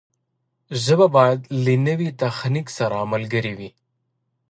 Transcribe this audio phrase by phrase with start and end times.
[0.83, 3.69] ژبه باید له نوي تخنیک سره ملګرې وي.